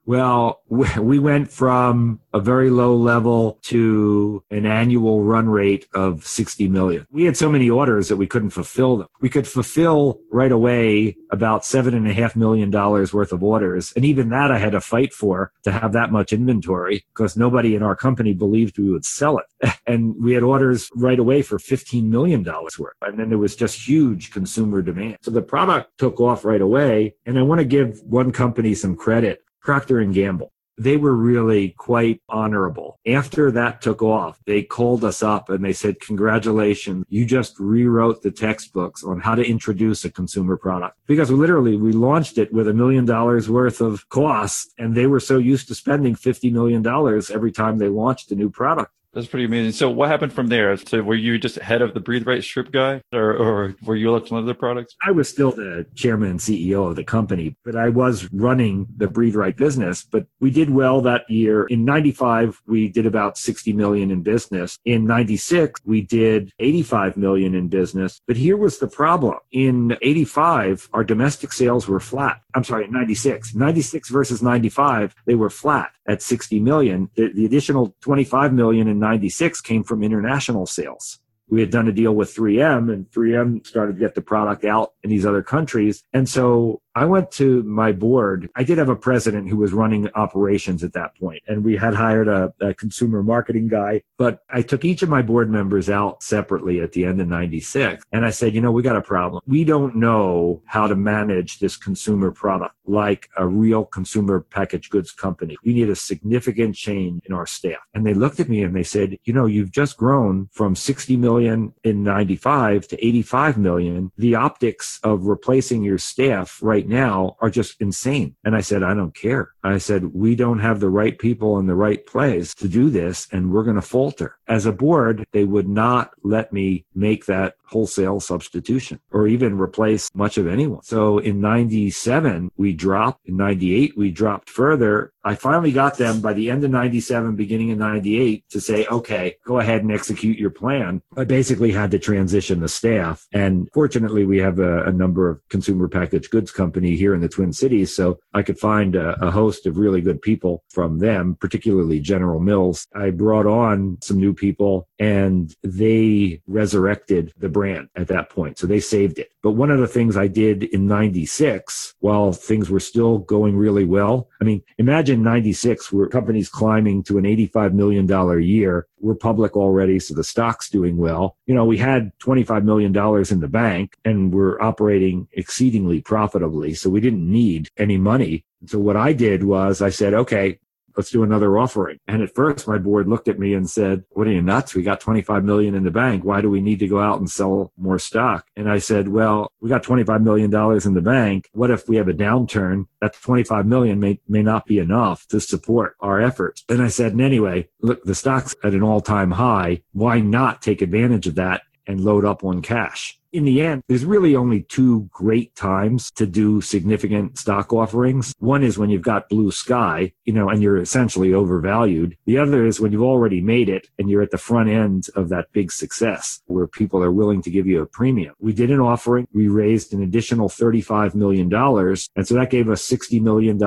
[0.07, 6.69] Well, we went from a very low level to an annual run rate of 60
[6.69, 7.07] million.
[7.11, 9.09] We had so many orders that we couldn't fulfill them.
[9.21, 13.93] We could fulfill right away about seven and a half million dollars worth of orders.
[13.97, 17.75] And even that I had to fight for to have that much inventory because nobody
[17.75, 19.47] in our company believed we would sell it.
[19.87, 22.95] And we had orders right away for $15 million worth.
[23.03, 25.19] And then there was just huge consumer demand.
[25.21, 27.15] So the product took off right away.
[27.27, 30.53] And I want to give one company some credit Procter and Gamble.
[30.77, 32.99] They were really quite honorable.
[33.07, 37.07] After that took off, they called us up and they said, congratulations.
[37.09, 41.93] You just rewrote the textbooks on how to introduce a consumer product because literally we
[41.93, 45.75] launched it with a million dollars worth of cost and they were so used to
[45.75, 46.85] spending $50 million
[47.33, 48.93] every time they launched a new product.
[49.15, 49.73] That's pretty amazing.
[49.73, 50.77] So what happened from there?
[50.77, 54.11] So were you just head of the Breathe Right strip guy or, or were you
[54.11, 54.97] looking at other products?
[55.07, 59.07] I was still the chairman and CEO of the company, but I was running the
[59.07, 60.03] Breathe Right business.
[60.03, 61.65] But we did well that year.
[61.67, 64.79] In 95, we did about 60 million in business.
[64.85, 68.21] In 96, we did 85 million in business.
[68.27, 69.39] But here was the problem.
[69.53, 72.41] In 85, our domestic sales were flat.
[72.55, 73.55] I'm sorry, 96.
[73.55, 77.11] 96 versus 95, they were flat at 60 million.
[77.17, 81.93] The, the additional 25 million in 96 came from international sales we had done a
[81.93, 86.03] deal with 3M and 3M started to get the product out in these other countries.
[86.13, 88.49] And so I went to my board.
[88.55, 91.95] I did have a president who was running operations at that point, and we had
[91.95, 94.03] hired a, a, consumer marketing guy.
[94.17, 98.05] But I took each of my board members out separately at the end of 96.
[98.13, 99.43] And I said, you know, we got a problem.
[99.47, 105.13] We don't know how to manage this consumer product like a real consumer packaged goods
[105.13, 105.57] company.
[105.65, 107.79] We need a significant change in our staff.
[107.95, 111.17] And they looked at me and they said, you know, you've just grown from 60
[111.17, 114.13] million in 95 to 85 million.
[114.19, 118.37] The optics of replacing your staff right right now are just insane.
[118.45, 119.51] And I said, I don't care.
[119.63, 123.27] I said, we don't have the right people in the right place to do this
[123.33, 124.37] and we're going to falter.
[124.47, 130.11] As a board, they would not let me make that wholesale substitution or even replace
[130.15, 130.83] much of anyone.
[130.83, 133.27] So in 97, we dropped.
[133.27, 135.13] In 98, we dropped further.
[135.25, 139.37] I finally got them by the end of 97, beginning of 98 to say, okay,
[139.47, 141.01] go ahead and execute your plan.
[141.17, 143.27] I basically had to transition the staff.
[143.33, 147.29] And fortunately, we have a, a number of consumer packaged goods company here in the
[147.29, 147.95] Twin Cities.
[147.95, 152.41] So I could find a, a host of really good people from them, particularly General
[152.41, 152.87] Mills.
[152.95, 158.59] I brought on some new people and they resurrected the brand at that point.
[158.59, 159.31] So they saved it.
[159.43, 163.85] But one of the things I did in 96, while things were still going really
[163.85, 168.87] well, I mean, imagine 96 where companies climbing to an $85 million year.
[169.01, 171.37] We're public already, so the stock's doing well.
[171.47, 172.97] You know, we had $25 million
[173.31, 176.75] in the bank and we're operating exceedingly profitably.
[176.75, 178.45] So we didn't need any money.
[178.67, 180.59] So what I did was I said, okay,
[180.97, 181.99] let's do another offering.
[182.07, 184.75] And at first my board looked at me and said, what are you nuts?
[184.75, 186.25] We got 25 million in the bank.
[186.25, 188.47] Why do we need to go out and sell more stock?
[188.57, 191.49] And I said, well, we got 25 million dollars in the bank.
[191.53, 192.87] What if we have a downturn?
[193.01, 196.65] That 25 million may, may not be enough to support our efforts.
[196.69, 199.83] And I said, and anyway, look, the stock's at an all time high.
[199.93, 203.19] Why not take advantage of that and load up on cash?
[203.35, 208.33] In the end, there's really only two great times to do significant stock offerings.
[208.39, 212.17] One is when you've got blue sky, you know, and you're essentially overvalued.
[212.27, 215.31] The other is when you've already made it and you're at the front end of
[215.31, 218.35] that big success where people are willing to give you a premium.
[218.39, 219.27] We did an offering.
[219.33, 221.53] We raised an additional $35 million.
[221.53, 223.61] And so that gave us $60 million.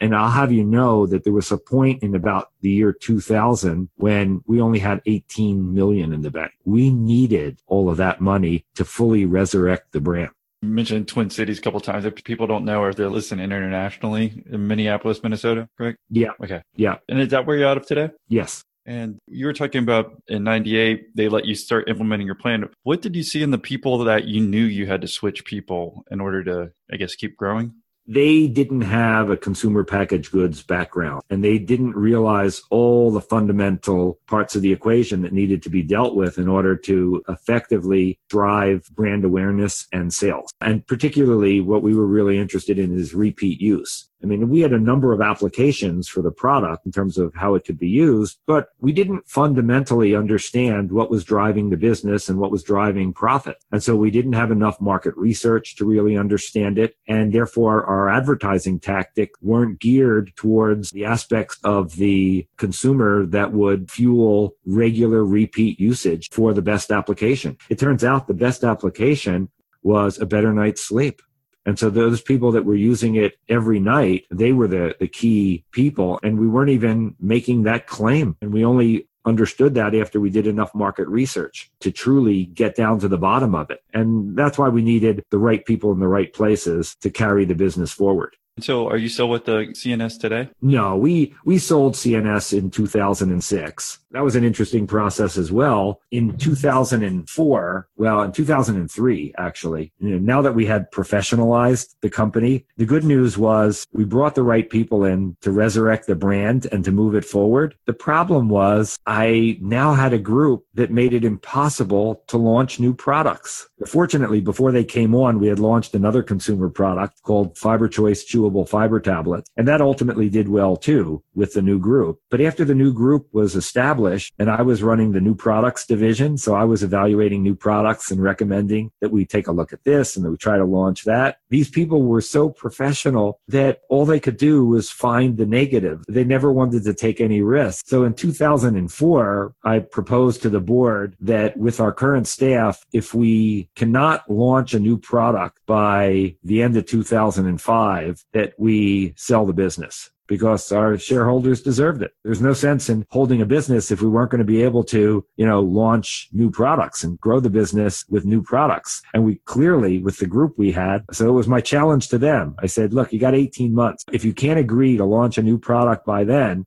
[0.00, 3.90] And I'll have you know that there was a point in about the year 2000
[3.96, 6.52] when we only had 18 million in the bank.
[6.64, 10.30] We needed all of that money to fully resurrect the brand.
[10.62, 12.04] You mentioned Twin Cities a couple times.
[12.04, 15.98] If people don't know or if they're listening internationally in Minneapolis, Minnesota, correct?
[16.08, 16.30] Yeah.
[16.40, 16.62] Okay.
[16.76, 16.98] Yeah.
[17.08, 18.10] And is that where you're out of today?
[18.28, 18.62] Yes.
[18.86, 22.68] And you were talking about in 98, they let you start implementing your plan.
[22.84, 26.04] What did you see in the people that you knew you had to switch people
[26.12, 27.74] in order to, I guess, keep growing?
[28.06, 34.18] They didn't have a consumer packaged goods background and they didn't realize all the fundamental
[34.26, 38.88] parts of the equation that needed to be dealt with in order to effectively drive
[38.94, 40.52] brand awareness and sales.
[40.60, 44.08] And particularly what we were really interested in is repeat use.
[44.22, 47.54] I mean, we had a number of applications for the product in terms of how
[47.54, 52.38] it could be used, but we didn't fundamentally understand what was driving the business and
[52.38, 53.56] what was driving profit.
[53.72, 56.96] And so we didn't have enough market research to really understand it.
[57.08, 63.90] And therefore our advertising tactic weren't geared towards the aspects of the consumer that would
[63.90, 67.56] fuel regular repeat usage for the best application.
[67.68, 69.48] It turns out the best application
[69.82, 71.20] was a better night's sleep.
[71.64, 75.64] And so those people that were using it every night, they were the, the key
[75.70, 76.18] people.
[76.22, 78.36] And we weren't even making that claim.
[78.40, 82.98] And we only understood that after we did enough market research to truly get down
[82.98, 83.80] to the bottom of it.
[83.94, 87.54] And that's why we needed the right people in the right places to carry the
[87.54, 88.36] business forward.
[88.60, 90.50] So are you still with the CNS today?
[90.60, 93.98] No, we, we sold CNS in 2006.
[94.10, 96.02] That was an interesting process as well.
[96.10, 102.66] In 2004, well, in 2003, actually, you know, now that we had professionalized the company,
[102.76, 106.84] the good news was we brought the right people in to resurrect the brand and
[106.84, 107.74] to move it forward.
[107.86, 112.92] The problem was I now had a group that made it impossible to launch new
[112.92, 113.70] products.
[113.86, 118.68] Fortunately, before they came on, we had launched another consumer product called FiberChoice Chew chewable
[118.68, 119.50] fiber tablets.
[119.56, 122.20] And that ultimately did well too with the new group.
[122.30, 126.36] But after the new group was established and I was running the new products division,
[126.38, 130.16] so I was evaluating new products and recommending that we take a look at this
[130.16, 131.38] and that we try to launch that.
[131.50, 136.04] These people were so professional that all they could do was find the negative.
[136.08, 137.88] They never wanted to take any risks.
[137.88, 143.68] So in 2004, I proposed to the board that with our current staff, if we
[143.76, 150.10] cannot launch a new product by the end of 2005, that we sell the business
[150.26, 152.12] because our shareholders deserved it.
[152.24, 155.24] There's no sense in holding a business if we weren't going to be able to,
[155.36, 159.02] you know, launch new products and grow the business with new products.
[159.12, 162.56] And we clearly, with the group we had, so it was my challenge to them.
[162.58, 164.04] I said, look, you got 18 months.
[164.10, 166.64] If you can't agree to launch a new product by then,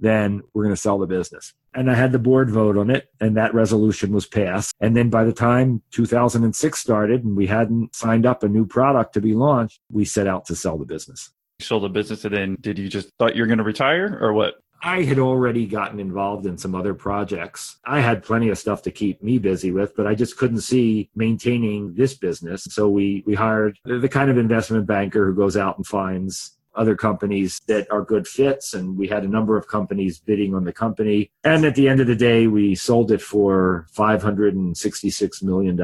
[0.00, 1.54] then we're going to sell the business.
[1.78, 4.74] And I had the board vote on it, and that resolution was passed.
[4.80, 9.14] And then by the time 2006 started and we hadn't signed up a new product
[9.14, 11.30] to be launched, we set out to sell the business.
[11.60, 14.32] You sold the business, and then did you just thought you're going to retire or
[14.32, 14.56] what?
[14.82, 17.78] I had already gotten involved in some other projects.
[17.84, 21.10] I had plenty of stuff to keep me busy with, but I just couldn't see
[21.14, 22.64] maintaining this business.
[22.70, 26.96] So we, we hired the kind of investment banker who goes out and finds other
[26.96, 28.74] companies that are good fits.
[28.74, 31.30] And we had a number of companies bidding on the company.
[31.44, 35.82] And at the end of the day, we sold it for $566 million to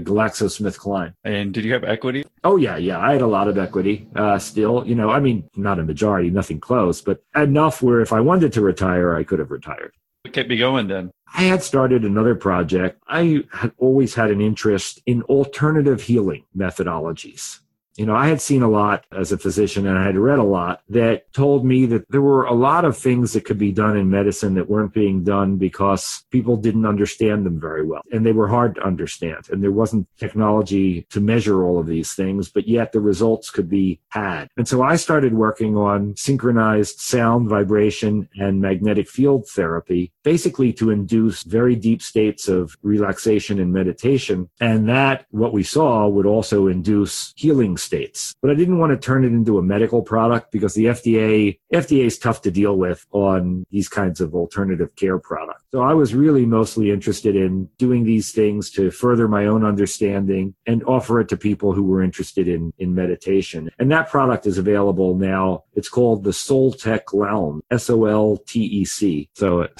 [0.00, 1.14] GlaxoSmithKline.
[1.24, 2.24] And did you have equity?
[2.44, 2.98] Oh, yeah, yeah.
[2.98, 4.86] I had a lot of equity uh, still.
[4.86, 8.52] You know, I mean, not a majority, nothing close, but enough where if I wanted
[8.54, 9.92] to retire, I could have retired.
[10.22, 11.12] What kept me going then?
[11.34, 13.00] I had started another project.
[13.06, 17.60] I had always had an interest in alternative healing methodologies.
[17.96, 20.44] You know, I had seen a lot as a physician and I had read a
[20.44, 23.96] lot that told me that there were a lot of things that could be done
[23.96, 28.32] in medicine that weren't being done because people didn't understand them very well and they
[28.32, 29.48] were hard to understand.
[29.50, 33.70] And there wasn't technology to measure all of these things, but yet the results could
[33.70, 34.48] be had.
[34.58, 40.90] And so I started working on synchronized sound, vibration, and magnetic field therapy, basically to
[40.90, 44.50] induce very deep states of relaxation and meditation.
[44.60, 48.34] And that, what we saw, would also induce healing states.
[48.42, 52.04] But I didn't want to turn it into a medical product because the FDA, FDA
[52.04, 55.64] is tough to deal with on these kinds of alternative care products.
[55.72, 60.54] So I was really mostly interested in doing these things to further my own understanding
[60.66, 63.70] and offer it to people who were interested in, in meditation.
[63.78, 65.64] And that product is available now.
[65.74, 69.28] It's called the Soltec Lounge, S-O-L-T-E-C.
[69.34, 69.76] So at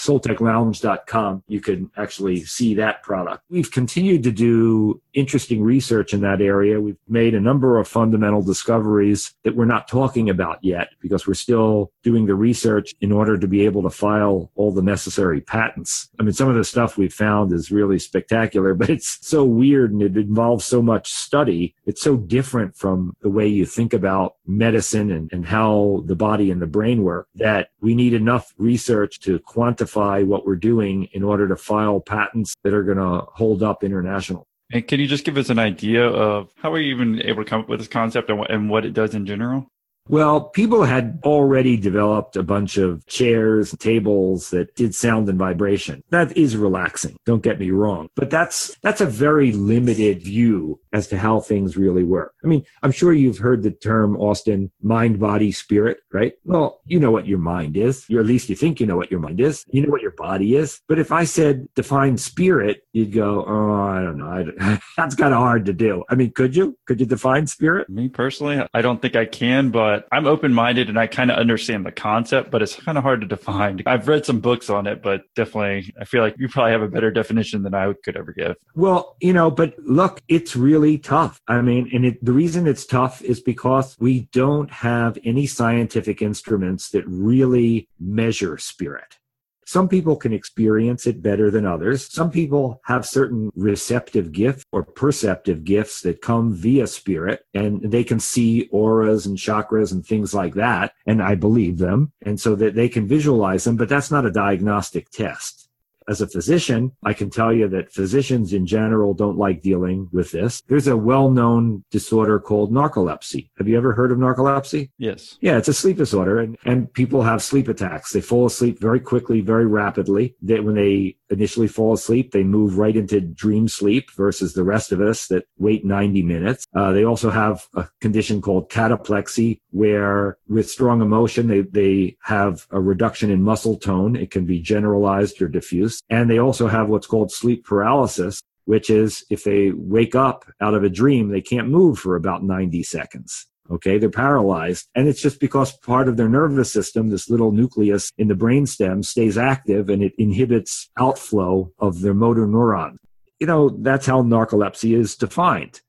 [1.49, 3.43] you can actually see that product.
[3.49, 6.81] We've continued to do interesting research in that area.
[6.81, 11.33] We've made a number of fundamental discoveries that we're not talking about yet because we're
[11.33, 16.11] still doing the research in order to be able to file all the necessary patents.
[16.21, 19.93] I mean, some of the stuff we've found is really spectacular, but it's so weird
[19.93, 21.75] and it involves so much study.
[21.87, 26.51] It's so different from the way you think about medicine and, and how the body
[26.51, 31.23] and the brain work that we need enough research to quantify what we're doing in
[31.23, 34.47] order to file patents that are going to hold up international.
[34.73, 37.49] And can you just give us an idea of how are you even able to
[37.49, 39.69] come up with this concept and what, and what it does in general?
[40.09, 46.03] Well, people had already developed a bunch of chairs tables that did sound and vibration.
[46.11, 47.17] That is relaxing.
[47.25, 48.09] Don't get me wrong.
[48.15, 52.35] But that's, that's a very limited view as to how things really work.
[52.45, 56.35] I mean, I'm sure you've heard the term, Austin, mind, body, spirit, right?
[56.45, 58.07] Well, you know what your mind is.
[58.11, 59.65] Or at least you think you know what your mind is.
[59.71, 60.81] You know what your body is.
[60.89, 64.55] But if I said define spirit, you'd go, oh, I don't know.
[64.61, 66.05] I, that's kind of hard to do.
[66.09, 66.79] I mean, could you?
[66.87, 67.89] Could you define spirit?
[67.89, 71.39] Me personally, I don't think I can, but I'm open minded and I kind of
[71.39, 73.83] understand the concept, but it's kind of hard to define.
[73.87, 76.89] I've read some books on it, but definitely I feel like you probably have a
[76.89, 78.57] better definition than I could ever give.
[78.75, 81.41] Well, you know, but look, it's really tough.
[81.49, 86.23] I mean, and it, the reason it's tough is because we don't have any scientific
[86.23, 89.19] instruments that really measure spirit.
[89.67, 92.07] Some people can experience it better than others.
[92.13, 98.05] Some people have certain receptive gifts or perceptive gifts that come via spirit and they
[98.05, 100.93] can see auras and chakras and things like that.
[101.05, 102.13] And I believe them.
[102.23, 105.66] And so that they can visualize them, but that's not a diagnostic test
[106.09, 110.31] as a physician, I can tell you that physicians in general don't like dealing with
[110.31, 110.63] this.
[110.69, 113.51] There's a well-known disorder called narcolepsy.
[113.59, 114.91] Have you ever heard of narcolepsy?
[114.99, 115.39] Yes.
[115.41, 118.13] Yeah, it's a sleep disorder and, and people have sleep attacks.
[118.13, 120.35] They fall asleep very quickly, very rapidly.
[120.43, 124.93] That when they initially fall asleep, they move right into dream sleep versus the rest
[124.93, 126.67] of us that wait 90 minutes.
[126.75, 132.67] Uh, they also have a condition called cataplexy where with strong emotion, they, they have
[132.71, 134.17] a reduction in muscle tone.
[134.17, 135.96] It can be generalized or diffuse.
[136.11, 140.75] And they also have what's called sleep paralysis, which is if they wake up out
[140.75, 143.47] of a dream, they can't move for about 90 seconds.
[143.71, 143.99] Okay.
[143.99, 144.87] They're paralyzed.
[144.95, 149.05] And it's just because part of their nervous system, this little nucleus in the brainstem
[149.05, 152.97] stays active and it inhibits outflow of their motor neuron.
[153.41, 155.81] You know, that's how narcolepsy is defined.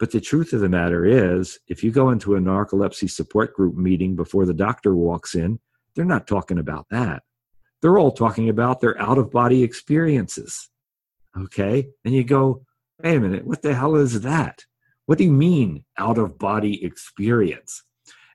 [0.00, 3.76] But the truth of the matter is, if you go into a narcolepsy support group
[3.76, 5.60] meeting before the doctor walks in,
[5.94, 7.22] they're not talking about that.
[7.82, 10.68] They're all talking about their out of body experiences.
[11.38, 11.88] Okay.
[12.04, 12.64] And you go,
[13.02, 14.64] wait a minute, what the hell is that?
[15.06, 17.82] What do you mean out of body experience?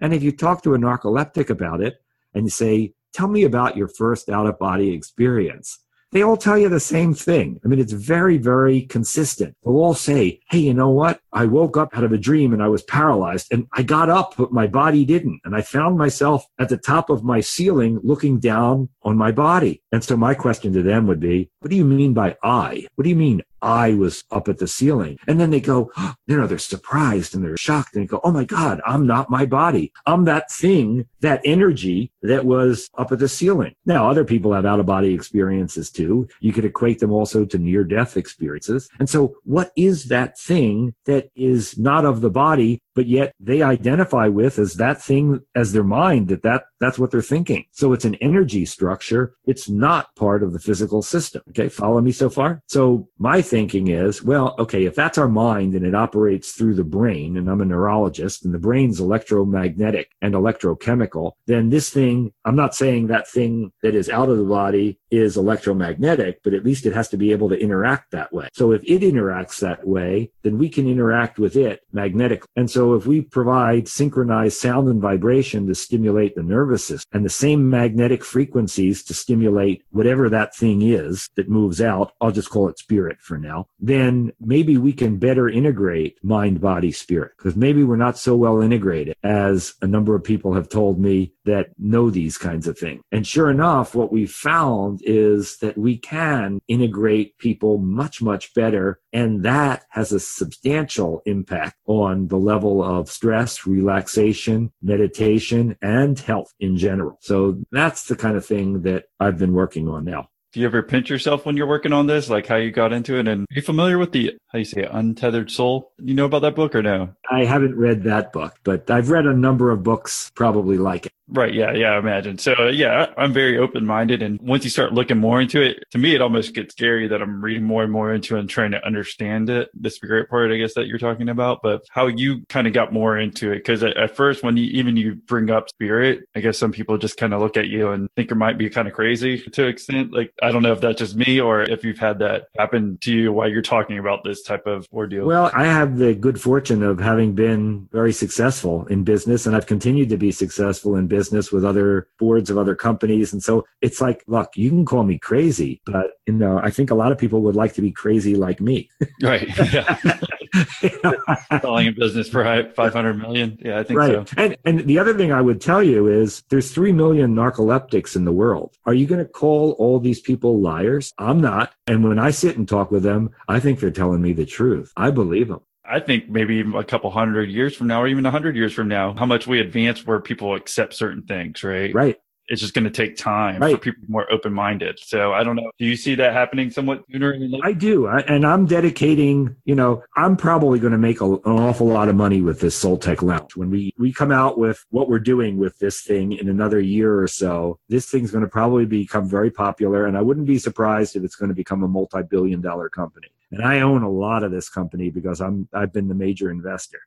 [0.02, 1.96] And if you talk to a narcoleptic about it
[2.34, 5.85] and you say, tell me about your first out of body experience,
[6.16, 7.60] they all tell you the same thing.
[7.66, 9.54] I mean, it's very, very consistent.
[9.66, 11.20] They'll all say, Hey, you know what?
[11.34, 14.34] I woke up out of a dream and I was paralyzed and I got up,
[14.38, 15.42] but my body didn't.
[15.44, 19.84] And I found myself at the top of my ceiling looking down on my body.
[19.92, 22.88] And so my question to them would be, what do you mean by I?
[22.96, 25.18] What do you mean I was up at the ceiling.
[25.28, 25.92] And then they go,
[26.28, 29.30] you know, they're surprised and they're shocked and they go, oh my God, I'm not
[29.30, 29.92] my body.
[30.06, 33.76] I'm that thing, that energy that was up at the ceiling.
[33.86, 36.28] Now, other people have out of body experiences too.
[36.40, 38.90] You could equate them also to near death experiences.
[39.00, 43.62] And so what is that thing that is not of the body, but yet they
[43.62, 47.66] identify with as that thing as their mind that, that that's what they're thinking.
[47.72, 49.36] So it's an energy structure.
[49.46, 51.42] It's not part of the physical system.
[51.50, 51.70] Okay.
[51.70, 52.62] Follow me so far.
[52.68, 56.84] So my thinking is, well, okay, if that's our mind and it operates through the
[56.84, 62.56] brain and I'm a neurologist and the brain's electromagnetic and electrochemical, then this thing, I'm
[62.56, 66.86] not saying that thing that is out of the body is electromagnetic, but at least
[66.86, 68.48] it has to be able to interact that way.
[68.54, 72.48] So if it interacts that way, then we can interact with it magnetically.
[72.56, 77.26] And so if we provide synchronized sound and vibration to stimulate the nervous system and
[77.26, 82.50] the same magnetic frequencies to stimulate whatever that thing is that moves out, I'll just
[82.50, 87.56] call it spirit for now, then maybe we can better integrate mind, body, spirit because
[87.56, 91.70] maybe we're not so well integrated as a number of people have told me that
[91.78, 93.02] know these kinds of things.
[93.12, 99.00] And sure enough, what we found is that we can integrate people much, much better.
[99.14, 106.18] And that has a substantial impact on the level level of stress, relaxation, meditation, and
[106.20, 107.18] health in general.
[107.22, 110.30] So that's the kind of thing that I've been working on now.
[110.56, 113.20] Do you ever pinch yourself when you're working on this, like how you got into
[113.20, 113.28] it?
[113.28, 115.92] And are you familiar with the how you say it, untethered soul?
[116.02, 117.14] You know about that book or no?
[117.30, 121.12] I haven't read that book, but I've read a number of books probably like it.
[121.28, 121.56] Right.
[121.56, 121.74] Yeah.
[121.74, 121.94] Yeah.
[121.94, 122.38] I imagine.
[122.38, 124.22] So uh, yeah, I'm very open minded.
[124.22, 127.20] And once you start looking more into it, to me, it almost gets scary that
[127.20, 129.72] I'm reading more and more into it and trying to understand it.
[129.74, 132.94] The spirit part, I guess, that you're talking about, but how you kind of got
[132.94, 133.66] more into it.
[133.66, 137.00] Cause at, at first, when you, even you bring up spirit, I guess some people
[137.00, 139.64] just kind of look at you and think it might be kind of crazy to
[139.64, 140.14] an extent.
[140.14, 143.12] Like, I don't know if that's just me or if you've had that happen to
[143.12, 145.26] you while you're talking about this type of ordeal.
[145.26, 149.66] Well, I have the good fortune of having been very successful in business and I've
[149.66, 153.34] continued to be successful in business with other boards of other companies.
[153.34, 156.92] And so it's like, look, you can call me crazy, but you know, I think
[156.92, 158.92] a lot of people would like to be crazy like me.
[159.24, 159.48] right.
[159.74, 160.20] Yeah.
[161.62, 162.44] Selling a business for
[162.76, 163.58] 500 million.
[163.62, 164.30] Yeah, I think right.
[164.30, 164.36] so.
[164.38, 168.26] And, and the other thing I would tell you is there's 3 million narcoleptics in
[168.26, 168.78] the world.
[168.86, 171.14] Are you going to call all these people liars?
[171.18, 171.74] I'm not.
[171.88, 174.92] And when I sit and talk with them, I think they're telling me the truth.
[174.96, 175.62] I believe them.
[175.88, 178.88] I think maybe a couple hundred years from now, or even a hundred years from
[178.88, 181.94] now, how much we advance where people accept certain things, right?
[181.94, 182.18] Right.
[182.48, 183.74] It's just going to take time right.
[183.74, 185.00] for people more open minded.
[185.00, 185.72] So I don't know.
[185.80, 187.38] Do you see that happening somewhat sooner?
[187.64, 188.08] I do.
[188.08, 192.08] I, and I'm dedicating, you know, I'm probably going to make a, an awful lot
[192.08, 193.56] of money with this Soltec Lounge.
[193.56, 197.20] When we, we come out with what we're doing with this thing in another year
[197.20, 200.06] or so, this thing's going to probably become very popular.
[200.06, 203.30] And I wouldn't be surprised if it's going to become a multi billion dollar company
[203.52, 207.00] and I own a lot of this company because I'm I've been the major investor.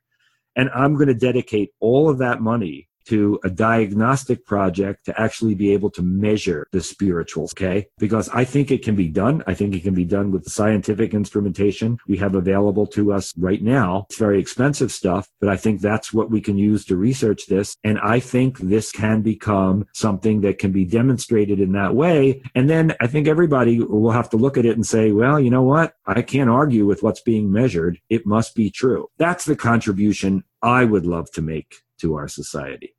[0.55, 5.55] And I'm going to dedicate all of that money to a diagnostic project to actually
[5.55, 7.87] be able to measure the spirituals, okay?
[7.97, 9.43] Because I think it can be done.
[9.47, 13.33] I think it can be done with the scientific instrumentation we have available to us
[13.37, 14.05] right now.
[14.09, 17.75] It's very expensive stuff, but I think that's what we can use to research this.
[17.83, 22.41] And I think this can become something that can be demonstrated in that way.
[22.55, 25.49] And then I think everybody will have to look at it and say, well, you
[25.49, 25.95] know what?
[26.05, 27.99] I can't argue with what's being measured.
[28.09, 29.09] It must be true.
[29.17, 32.95] That's the contribution I would love to make to our society.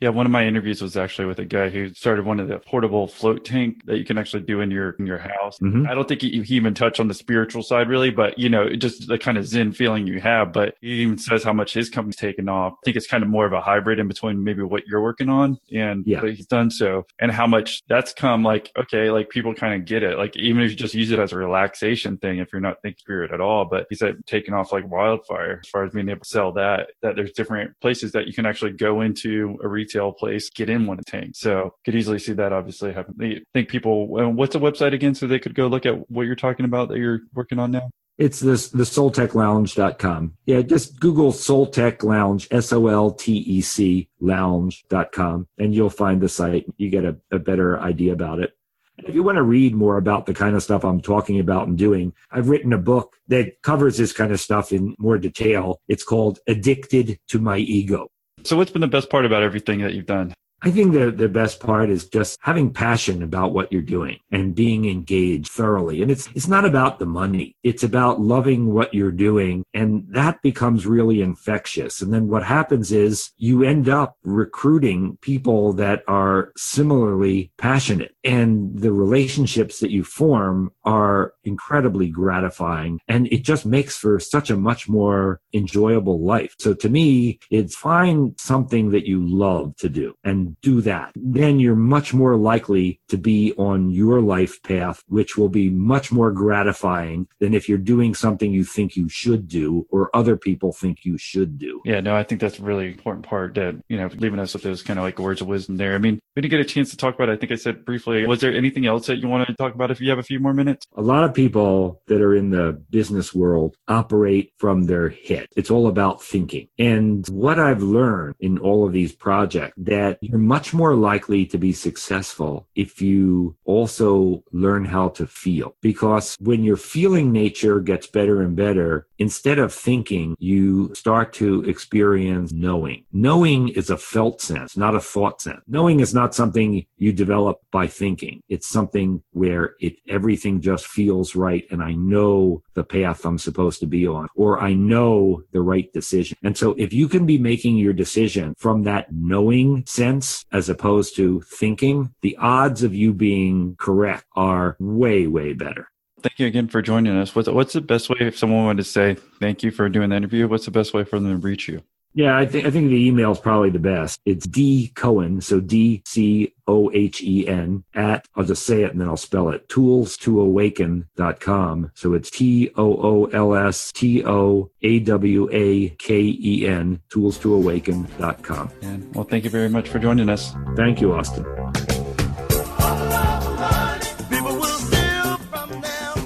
[0.00, 2.58] Yeah, one of my interviews was actually with a guy who started one of the
[2.58, 5.58] portable float tank that you can actually do in your in your house.
[5.58, 5.86] Mm-hmm.
[5.86, 8.70] I don't think he, he, even touched on the spiritual side really, but you know,
[8.70, 10.54] just the kind of zen feeling you have.
[10.54, 12.72] But he even says how much his company's taken off.
[12.72, 15.28] I think it's kind of more of a hybrid in between maybe what you're working
[15.28, 16.22] on and yeah.
[16.22, 18.42] what he's done so, and how much that's come.
[18.42, 20.16] Like, okay, like people kind of get it.
[20.16, 23.00] Like even if you just use it as a relaxation thing, if you're not thinking
[23.00, 23.66] spirit at all.
[23.66, 26.88] But he said taking off like wildfire as far as being able to sell that.
[27.02, 30.70] That there's different places that you can actually go into a retail retail place get
[30.70, 31.32] in one tank.
[31.34, 33.14] So could easily see that obviously happen.
[33.20, 36.26] I think people, uh, what's the website again so they could go look at what
[36.26, 37.90] you're talking about that you're working on now?
[38.18, 40.34] It's this the solteclounge.com.
[40.44, 46.20] Yeah, just Google Soltec Lounge, S O L T E C lounge.com, and you'll find
[46.20, 46.66] the site.
[46.76, 48.52] You get a, a better idea about it.
[48.98, 51.78] If you want to read more about the kind of stuff I'm talking about and
[51.78, 55.80] doing, I've written a book that covers this kind of stuff in more detail.
[55.88, 58.10] It's called Addicted to My Ego.
[58.44, 60.34] So, what's been the best part about everything that you've done?
[60.62, 64.54] I think the, the best part is just having passion about what you're doing and
[64.54, 66.02] being engaged thoroughly.
[66.02, 67.56] And it's, it's not about the money.
[67.62, 69.64] It's about loving what you're doing.
[69.72, 72.02] And that becomes really infectious.
[72.02, 78.78] And then what happens is you end up recruiting people that are similarly passionate and
[78.78, 83.00] the relationships that you form are incredibly gratifying.
[83.08, 86.54] And it just makes for such a much more enjoyable life.
[86.58, 91.60] So to me, it's find something that you love to do and do that, then
[91.60, 96.30] you're much more likely to be on your life path, which will be much more
[96.30, 101.04] gratifying than if you're doing something you think you should do or other people think
[101.04, 101.80] you should do.
[101.84, 104.62] Yeah, no, I think that's a really important part that, you know, leaving us with
[104.62, 105.94] those kind of like words of wisdom there.
[105.94, 107.32] I mean, we didn't get a chance to talk about it.
[107.32, 108.09] I think I said briefly.
[108.26, 110.40] Was there anything else that you want to talk about if you have a few
[110.40, 110.86] more minutes?
[110.96, 115.46] A lot of people that are in the business world operate from their head.
[115.56, 116.68] It's all about thinking.
[116.78, 121.58] And what I've learned in all of these projects that you're much more likely to
[121.58, 125.76] be successful if you also learn how to feel.
[125.80, 131.62] Because when your feeling nature gets better and better, instead of thinking, you start to
[131.64, 133.04] experience knowing.
[133.12, 135.60] Knowing is a felt sense, not a thought sense.
[135.68, 138.42] Knowing is not something you develop by thinking.
[138.48, 143.80] It's something where it everything just feels right and I know the path I'm supposed
[143.80, 146.38] to be on or I know the right decision.
[146.42, 151.14] And so if you can be making your decision from that knowing sense as opposed
[151.16, 155.88] to thinking, the odds of you being correct are way, way better.
[156.22, 157.34] Thank you again for joining us.
[157.34, 160.16] What's, what's the best way if someone wanted to say thank you for doing the
[160.16, 160.48] interview?
[160.48, 161.82] What's the best way for them to reach you?
[162.12, 164.20] Yeah, I think I think the email is probably the best.
[164.24, 168.90] It's D Cohen, so D C O H E N at I'll just say it
[168.90, 169.68] and then I'll spell it.
[169.68, 171.92] Tools to awaken.com.
[171.94, 177.00] So it's T O O L S T O A W A K E N,
[177.10, 178.70] tools to awaken.com.
[178.82, 180.52] And well, thank you very much for joining us.
[180.74, 181.46] Thank you, Austin.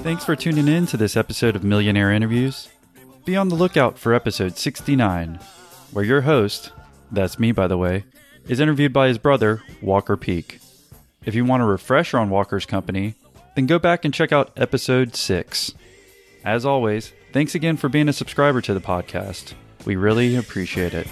[0.05, 2.69] Thanks for tuning in to this episode of Millionaire Interviews.
[3.25, 5.39] Be on the lookout for episode 69,
[5.93, 6.71] where your host,
[7.11, 8.05] that's me by the way,
[8.47, 10.59] is interviewed by his brother, Walker Peak.
[11.25, 13.15] If you want a refresher on Walker's company,
[13.55, 15.73] then go back and check out episode 6.
[16.43, 19.53] As always, thanks again for being a subscriber to the podcast.
[19.85, 21.07] We really appreciate it.